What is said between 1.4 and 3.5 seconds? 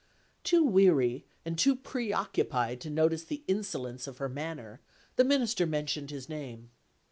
and too preoccupied to notice the